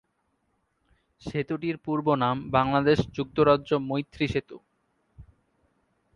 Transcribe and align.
সেতুটির 1.21 1.75
পূর্ব 1.77 2.07
নাম 2.15 2.37
বাংলাদেশ-যুক্তরাজ্য 2.51 3.69
মৈত্রী 3.89 4.25
সেতু। 4.27 4.57